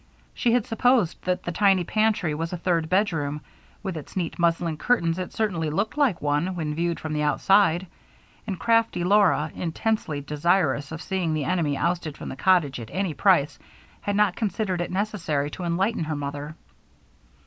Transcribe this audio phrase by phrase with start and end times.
[0.33, 3.39] She had supposed that the tiny pantry was a third bedroom;
[3.83, 7.85] with its neat muslin curtains, it certainly looked like one when viewed from the outside;
[8.47, 13.13] and crafty Laura, intensely desirous of seeing the enemy ousted from the cottage at any
[13.13, 13.59] price,
[14.01, 16.55] had not considered it necessary to enlighten her mother.